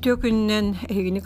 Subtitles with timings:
[0.00, 1.20] Үтө күннен эгини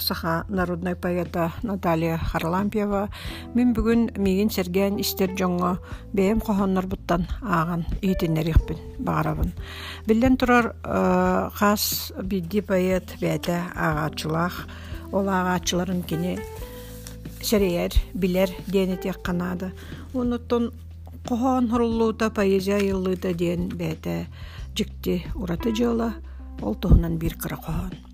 [0.00, 3.08] саха народной поэта Наталья Харлампьева
[3.54, 5.78] мен бүгүн мигин серген истер жоңго
[6.12, 9.54] бэм кохоннорбуттан ааган иитиннерихпин багарабын.
[10.06, 10.74] Билен турар
[11.54, 14.68] хас бидди поэт бәтә агаачылах
[15.10, 16.36] ол агаачыларын кини
[17.40, 19.72] серейер билер диэни тек канада.
[20.12, 20.74] Онуттон
[21.26, 24.26] кохон хоруллуута поэзия йыллыыта диэн бәтә
[24.76, 26.12] жикти ураты жыла
[26.60, 28.07] ол туһунан биир кыра коһон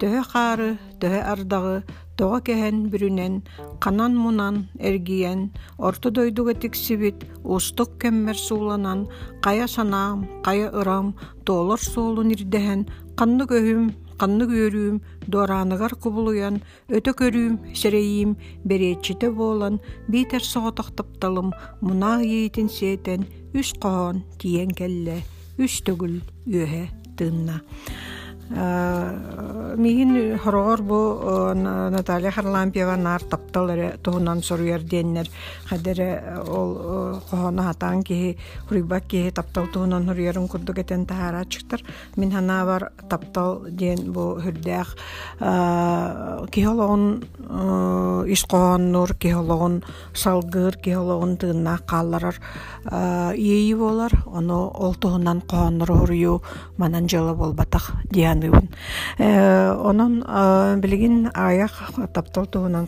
[0.00, 0.70] төһө хаары
[1.00, 1.76] төһө ардагы
[2.18, 3.34] тоҕо кэһэн бүрүнэн
[3.82, 4.56] канан мунан
[4.88, 5.40] эргиэн
[5.86, 7.18] орто дойдуга тиксибит
[7.54, 9.00] устук кэммэр сууланан
[9.44, 11.06] кая санаам кая ырам
[11.46, 12.80] тоолор суолун ирдэһэн
[13.18, 13.84] канны көһүм
[14.20, 14.96] канны күөрүүм
[15.30, 16.56] дуорааныгар кубулуян
[16.96, 18.30] өтө көрүүм серейиим
[18.68, 19.78] бериэтчите буолан
[20.10, 21.48] биитер соҕотохтапталым
[21.86, 23.22] мунаа иитин сиэтэн
[23.58, 25.22] үс коһоон тиен келле
[25.62, 26.16] үс төгүл
[26.50, 26.84] үөһэ
[27.16, 27.62] тыынна
[28.50, 35.28] миин хорогор бу Наталья Харлампьева нар таптал эре туһунан соруяр диэннер
[35.66, 38.38] хадере ол кохона хатаан киһи
[38.68, 41.82] хуруйбак киһи таптал туһунан хуруярын курдук этен таһаарачыктар
[42.16, 44.96] мин хана бар таптал диэн бу хүрдээх
[46.50, 47.24] киһологун
[48.28, 52.36] ис кохоннур киһологун салгыр киһологун тыыннаах каалларар
[53.36, 56.42] иэйи болар ону ол туһунан кохоннор хуруйу
[56.78, 58.68] манан жылы болбатах диэн даярдандыбын
[59.18, 61.72] э, онон э, билигин аяк
[62.14, 62.86] тапталтунан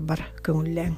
[0.00, 0.96] бар көңүллең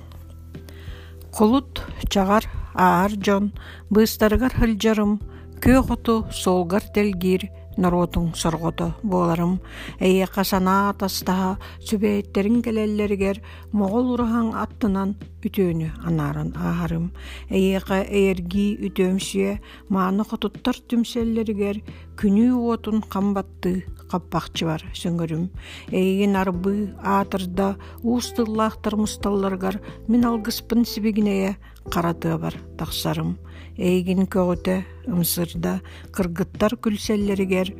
[1.32, 2.44] кулут чагар
[2.74, 3.52] аар жон
[3.90, 5.20] быстаргарылжарым
[5.62, 9.58] көөкоту солгар телгир народуң соргото буоларым
[9.98, 13.40] эйиэхэ санаа тастаha сүбэйиттерин келэллэригэр
[13.72, 17.10] моҕол ураһаң аттынан үтөөнү анааран ааһарым
[17.50, 19.58] эйиэхэ эйэргии үтөөмсүө
[19.90, 21.82] мааны хотуттар түмсэллэригэр
[22.20, 25.44] күнүү уотун хамбатты каппахчы бар сөңөрүм
[25.90, 31.56] эйигин арбы аатырда уустыллаахтар мусталларгар мин алгыспын сибигинэйэ
[31.92, 33.36] харатыа бар тахсарым
[33.76, 34.76] эйигин көгөтө
[35.10, 35.80] ымсырда
[36.14, 37.74] кыргыттар күлселлеригер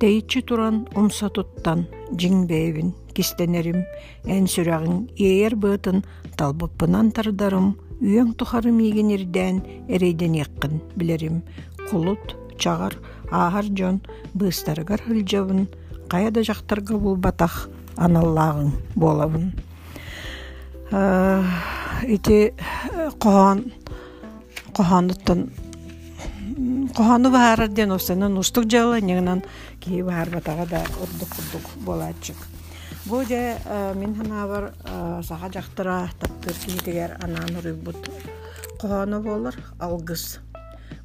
[0.00, 1.86] тэйиччи туран умса туттан
[2.20, 3.84] жиңбээбин кистенерим
[4.26, 6.02] эн сүрагын иэйэр быытын
[6.38, 7.74] талбыппынан тардарым.
[8.04, 11.44] Үйөң тухарым иигин ирдээн эрейден яккын билерим
[11.88, 12.98] кулут чагар
[13.30, 14.02] аахар дьон
[14.34, 15.68] быыстарыгар хылдьабын
[16.10, 19.52] кая да жактарга булбатах аналлаагың буолабын
[22.08, 22.52] ити
[23.10, 23.72] коһон
[24.72, 25.50] кохонуттан
[26.96, 29.42] кохону баарар диэн устанан устук жала нягынан
[29.80, 32.36] кии баар батага да урдук урдук болаачык
[33.06, 33.56] бу де
[33.94, 34.72] мин ханаабар
[35.22, 37.96] саха жактыра таптыр киитигер анаан уруйбут
[38.80, 40.38] кохону болар алгыс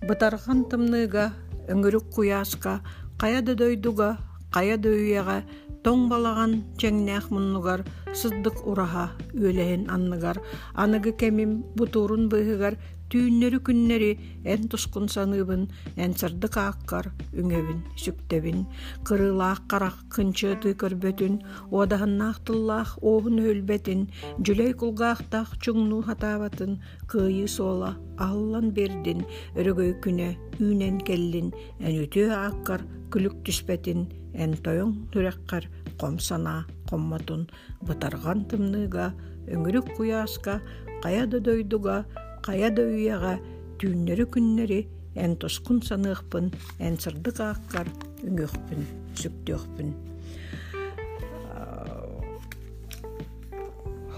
[0.08, 1.34] бытарган тымныыга
[1.68, 2.82] өҥүрүк куяаска
[3.18, 4.18] кая да дойдуга
[4.54, 5.44] кая да үйэҕэ
[5.84, 7.84] тоң балаган чэҥнээх муннугар
[8.14, 10.42] сырдык ураха үөлэһин анныгар.
[10.74, 12.78] Аныгы кэмим бутуурун быыһыгар
[13.10, 14.12] түүннөрү күннери
[14.46, 15.64] эн тускун саныыбын
[16.04, 18.68] эн сырдык ааккар үҥөбүн сүктебин
[19.08, 21.42] кырыылаах карах кынчыыты көрбөтүн
[21.74, 24.02] уодаһыннаах тыллаах оохун өлбетин
[24.46, 26.78] жүлей кулгаахтаах чуҥнуу хатаабатын
[27.10, 27.92] кыайыы суола
[28.26, 29.26] ааллан бердин.
[29.58, 30.30] Өрөгөй күнэ
[30.62, 31.50] үүнэн келлин
[31.82, 34.06] эн үтүө ааккар күлүк түспетин
[34.38, 35.66] эн тойоҥ түрэккар
[35.98, 36.62] ком санаа.
[36.90, 37.42] Коммотун
[37.88, 39.08] бытарган тымныыга
[39.54, 40.62] өҥүрүк куяаска
[41.04, 41.98] кая дойдуга
[42.46, 43.34] кая да үйэҕэ
[43.80, 44.82] түүннөрү күннери
[45.24, 46.46] эн тускун саныахпын
[46.86, 47.88] эн сырдык ааккар
[48.28, 48.82] үҥөхпүн
[49.20, 49.90] сүктүөхпүн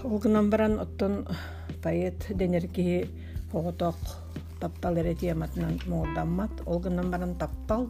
[0.04, 1.14] олгунан баран оттон
[1.82, 2.98] поэт денер киһи
[3.52, 3.98] хоҕотоох
[4.60, 7.82] таптал эре тиэматынан муурдаммат олгунан баран таптал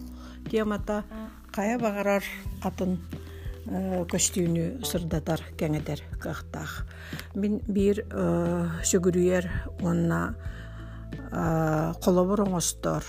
[0.51, 1.05] тиэмата
[1.57, 2.25] кая багарар
[2.69, 2.99] атын
[3.67, 6.87] көстүүнү сырдатар кэҥэтэр кахтаах
[7.35, 8.03] мин биир
[8.83, 9.45] сүгүрүйэр
[9.83, 10.35] уонна
[12.03, 13.05] холобур оҥостор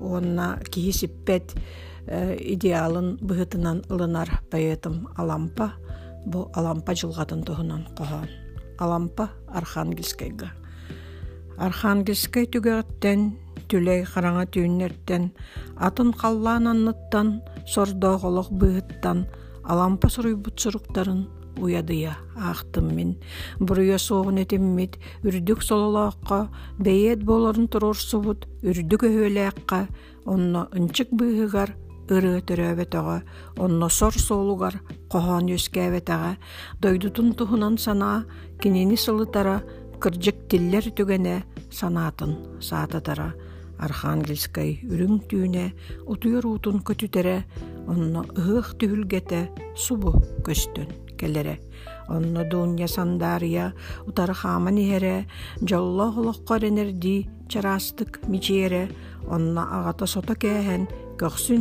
[0.00, 1.54] уонна киһи сиппет
[2.06, 5.72] идеалын быһытынан ылынар поэтым алампа.
[6.26, 8.30] Бу алампа жылгатын туһунан коһоон
[8.78, 10.50] алампа архангельскайга.
[11.58, 13.20] Архангельскай түгэҕиттэн
[13.68, 15.24] түлэй хараҥа түүннэртэн
[15.76, 19.26] атын халлаан анныттан сордооголох быһыттан
[19.66, 21.26] алампа суруйбут суруктарын
[21.58, 22.16] уядыя
[22.80, 23.16] мин
[23.58, 26.48] буруя соогун этиммит үрдүк сололоокко
[26.78, 29.88] бэйэт болорун турурсубут үрдүк өһүөлээкка
[30.24, 31.70] онно ынчык быыһыгар
[32.14, 33.18] ырыа төрөөбөтөҕө
[33.64, 34.74] онно сор соолугар
[35.10, 36.32] коһоон үөскээбэтэҕэ
[36.82, 38.18] дойдутун туһунан санаа
[38.60, 39.56] кинини сылытара
[40.02, 41.36] кырдьык тиллер түгэнэ
[41.78, 43.34] санаатын саататара
[43.78, 45.64] архангельскай үрүң түүнэ
[46.12, 47.36] утуйар уутун көтүтэрэ
[47.90, 49.40] онно ыһых түһүлгете
[49.84, 50.10] субу
[50.46, 50.88] көстөн
[51.18, 51.56] келере
[52.08, 53.74] онно дуунья сандария
[54.06, 55.26] утары хааман иһэре
[55.68, 57.16] жолло холоккор энерди
[57.50, 58.84] чараастык мичиэре
[59.34, 60.82] онно аҕата сото кээһэн
[61.18, 61.60] көхсүн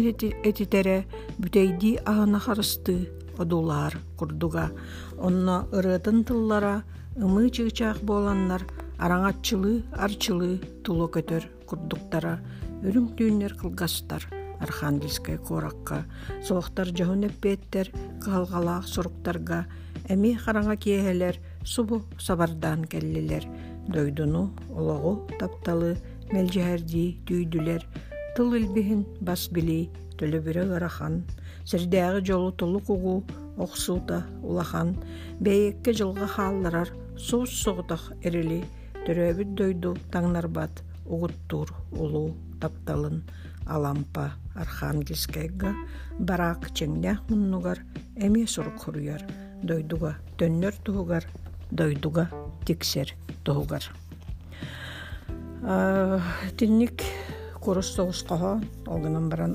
[0.49, 0.97] этитере
[1.41, 2.95] бүтэйди аһына харысты
[3.37, 4.71] одулаар курдуга.
[5.17, 6.83] Онно ырыытын тыллара
[7.23, 8.63] ымыы чыычаах буоланнар
[9.03, 12.39] араңаччылыы арчылыы тулу көтөр курдуктара.
[12.85, 14.23] Өрүң түүннер кылгастар.
[14.59, 16.05] архангельскай коракка.
[16.43, 17.91] Солактар жаон еппээттер
[18.23, 19.65] калгалаак суруктарга.
[20.09, 23.47] Эми караңа киэлер субу сабардан келлилер
[23.87, 25.95] дойдуну ологу тапталы
[26.31, 27.85] мелжээрдии дүйдүлер
[28.35, 31.23] тыл илбиин бас билий төлөбүрө ырахан
[31.65, 33.23] сердиягы жолу тулук угу
[33.57, 34.95] оксуута улахан.
[35.39, 38.63] Бээкке жылга хаалдырар суу согутах эрели
[39.05, 43.23] төрөбүт дойду таңнарбат угуттур улуу тапталын.
[43.65, 45.73] Алампа архангельскайга
[46.19, 47.81] бараак чеңнэх муннугар
[48.15, 49.21] эмиэ сурук хуруяр
[49.63, 51.25] дойдуга төннөр туһугар
[51.71, 52.29] дойдуга
[52.65, 53.83] тиксер туһугар
[56.57, 57.01] тинник
[57.59, 59.53] курус соҕус коһоон олгунан баран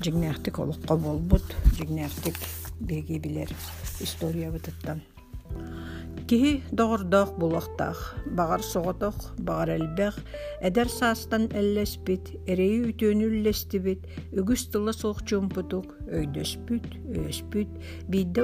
[0.00, 1.44] жигнээхтик олукка болбут
[1.76, 2.36] жигнээхтик
[2.80, 3.50] биги билер
[4.00, 5.02] история бытыттан
[6.30, 8.00] Киһи доҕордоох булахтаах,
[8.38, 9.16] баҕар соҕотох,
[9.46, 10.14] баҕар элбэх,
[10.68, 14.00] эдэр саастан эллеспит, эрэйи үтүөнүллестибит,
[14.38, 15.86] үгүс тыла суохчуумпутук,
[16.18, 16.86] өйдөспүт,
[17.30, 17.70] өспүт,
[18.10, 18.40] биидде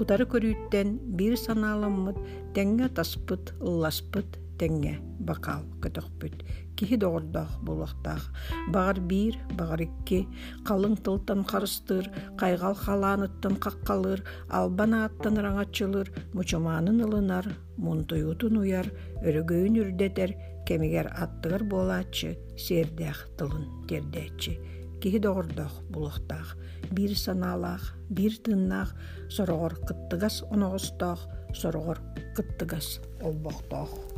[0.00, 0.88] утары көрүүттэн
[1.18, 2.18] биир санааламмыт,
[2.56, 4.94] тэҥҥэ таспыт, ылласпыт, тэҥҥэ
[5.28, 6.36] бакал көтөхпүт
[6.76, 8.24] киһи доҕордоох булуохтаах
[8.72, 10.20] баҕар биир баҕар икки.
[10.66, 12.06] Халыҥ тылтан харыстыыр
[12.40, 14.20] хайҕал халааныттан хаккалыыр
[14.58, 17.46] албан ааттан ыраҥачылыыр мучумаанын ылынар
[17.84, 18.86] мунтуйуутун уяр
[19.26, 20.30] өрөгөйүн үрдэтер
[20.66, 22.30] кемигер аттыгар буолааччы
[22.64, 24.52] сиэрдээх тылын тердээччи
[25.00, 26.48] киһи доҕордоох булуохтаах
[26.94, 27.84] биир санаалаах
[28.16, 28.90] биир тыыннаах
[29.36, 31.20] сороҕор кыттыгас оноҕустоох
[31.60, 31.98] сороҕор
[32.36, 32.88] кыттыгас
[33.26, 34.15] олбохтоох.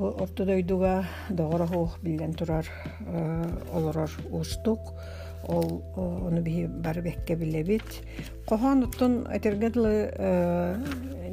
[0.00, 2.66] Ортодойдуга доҕорохуох билэн турар
[3.06, 4.80] э, олорор устук
[5.48, 7.82] ол ону биһи бары билебит.
[8.46, 10.84] Кохон уттун этергедлы э,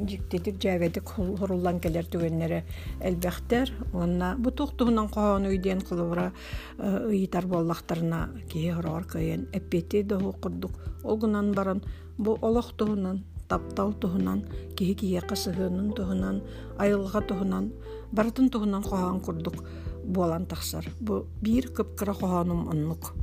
[0.08, 2.64] жиктетик жаабетик хуруллан келер түгеннере
[3.00, 6.32] элбехтер онна бу тухтуһунан кохон үйден кылыбыра
[6.78, 10.72] э, ыйытар боллахтарына киһи хороор кыйын эппети доху курдук.
[11.04, 11.82] Олгунан баран
[12.18, 14.40] бу олох туһунан таптал туһунан
[14.76, 16.36] киһи киһиэ кысыһыынын туһунан
[16.82, 17.72] айылга туһунан
[18.12, 19.56] бартын туһунан хоһоон курдук
[20.04, 20.84] буолан тахсар.
[21.00, 23.14] Бу биир кыпкыра хоһоонум оннук.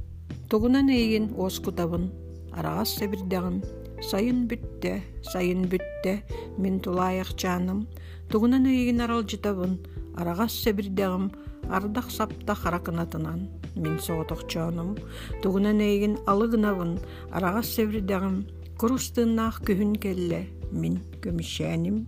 [0.50, 2.12] Тугунан эйигин оос кутабын
[2.52, 3.64] арагас себирдэгим
[4.10, 6.14] сайын бүтте сайын бүтте
[6.58, 7.88] мин тулаайахчааным
[8.30, 9.80] тугунан эйигин аралжытабын
[10.20, 11.31] арагас себирдэгим
[11.70, 14.98] ардах сапта харакынатынан мин соотохчоонум
[15.42, 17.00] тугунан эйигин алыгынабын
[17.31, 18.46] арагас себирдэгим
[18.83, 20.41] Курустыыннаах күһүн келле
[20.75, 22.01] мин көмүшээним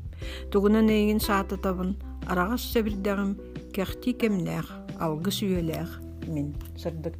[0.51, 1.93] тугунан эйигин саатытабын
[2.27, 3.31] арагас сөбүрдэгим
[3.71, 4.67] кэхти кемнээх
[4.99, 5.91] алгы сүйэлээх
[6.27, 7.15] мин сырдык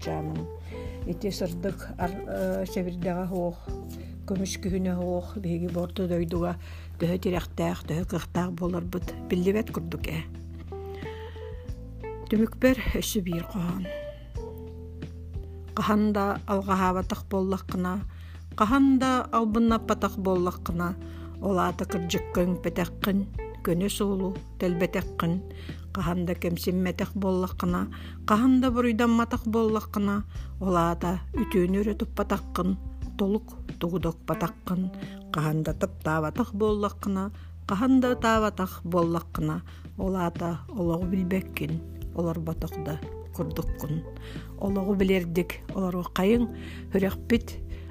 [1.08, 3.64] ити сырдык э, сөбүрдэҕэ хуох
[4.28, 6.60] көмүс күһүнэ хуох биһиги борто дойдуга
[7.00, 10.04] төһө тирэхтээх төһө кыхтаах болорбут биллибэт курдук
[18.56, 20.94] Қаханда албыннаппатах боллаққына,
[21.44, 23.26] олаата кырдьыккын пэтэххин,
[23.68, 25.34] көнө суулу тэлбэтэххин,
[25.92, 27.82] қаханда кемсимметэх боллаққына,
[28.24, 30.16] қаханда буруйданматах боллаққына,
[30.64, 32.78] олаата үтүүнүрө туппатаххын,
[33.20, 34.88] толук тугудок батаххын,
[35.36, 37.34] қаханда таптаабатах боллаққына,
[37.68, 39.60] қаханда таабатах боллаққына,
[40.00, 41.82] олаата олоғу билбеккин,
[42.16, 43.02] олар батақда
[43.36, 44.00] курдуккун.
[44.64, 46.48] Олоғу билердик, олару қайын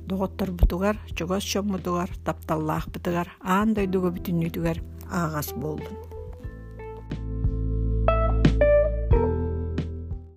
[0.05, 4.79] хүрәхпит, доҕотторбутугар чогос чоммутугар тапталлаахпытыгар аан дойдуга бүтүннүтүгар
[5.11, 6.04] аагас болдун